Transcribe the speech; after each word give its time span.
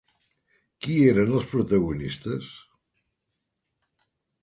Qui 0.85 0.95
eren 1.11 1.37
els 1.41 1.45
protagonistes? 1.53 2.51